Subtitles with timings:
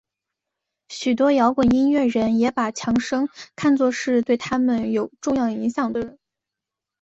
[0.89, 6.17] 许多摇滚音乐人也把强生看作是对他们有重要影响的人。